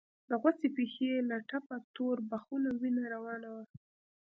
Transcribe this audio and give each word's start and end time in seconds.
د 0.29 0.31
غوڅې 0.41 0.67
پښې 0.77 1.09
له 1.29 1.37
ټپه 1.49 1.75
تور 1.95 2.17
بخونه 2.31 2.69
وينه 2.79 3.03
روانه 3.13 3.47
وه. 3.53 3.63